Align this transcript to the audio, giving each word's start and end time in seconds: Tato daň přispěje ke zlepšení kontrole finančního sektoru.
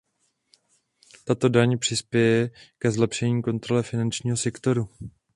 Tato 1.25 1.49
daň 1.49 1.77
přispěje 1.77 2.49
ke 2.77 2.91
zlepšení 2.91 3.41
kontrole 3.41 3.83
finančního 3.83 4.37
sektoru. 4.37 4.89